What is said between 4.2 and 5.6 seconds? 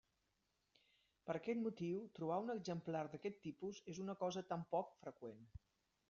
cosa tan poc freqüent.